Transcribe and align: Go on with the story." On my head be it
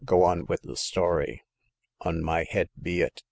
Go 0.03 0.23
on 0.23 0.47
with 0.47 0.63
the 0.63 0.75
story." 0.77 1.43
On 2.01 2.23
my 2.23 2.43
head 2.45 2.69
be 2.81 3.01
it 3.01 3.19